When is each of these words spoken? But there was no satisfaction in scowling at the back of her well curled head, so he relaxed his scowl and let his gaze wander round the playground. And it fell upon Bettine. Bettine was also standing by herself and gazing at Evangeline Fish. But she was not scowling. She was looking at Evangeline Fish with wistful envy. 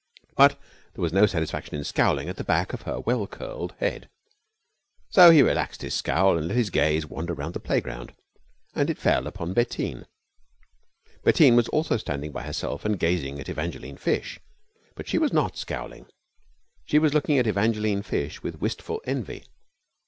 But 0.35 0.59
there 0.95 1.01
was 1.03 1.13
no 1.13 1.27
satisfaction 1.27 1.75
in 1.75 1.83
scowling 1.83 2.27
at 2.27 2.35
the 2.37 2.43
back 2.43 2.73
of 2.73 2.81
her 2.81 2.99
well 2.99 3.27
curled 3.27 3.75
head, 3.77 4.09
so 5.11 5.29
he 5.29 5.43
relaxed 5.43 5.83
his 5.83 5.93
scowl 5.93 6.39
and 6.39 6.47
let 6.47 6.57
his 6.57 6.71
gaze 6.71 7.05
wander 7.05 7.35
round 7.35 7.53
the 7.53 7.59
playground. 7.59 8.15
And 8.73 8.89
it 8.89 8.97
fell 8.97 9.27
upon 9.27 9.53
Bettine. 9.53 10.07
Bettine 11.23 11.55
was 11.55 11.67
also 11.67 11.97
standing 11.97 12.31
by 12.31 12.41
herself 12.41 12.83
and 12.83 12.97
gazing 12.97 13.39
at 13.39 13.47
Evangeline 13.47 13.97
Fish. 13.97 14.39
But 14.95 15.07
she 15.07 15.19
was 15.19 15.31
not 15.33 15.55
scowling. 15.55 16.07
She 16.83 16.97
was 16.97 17.13
looking 17.13 17.37
at 17.37 17.45
Evangeline 17.45 18.01
Fish 18.01 18.41
with 18.41 18.59
wistful 18.59 19.03
envy. 19.05 19.43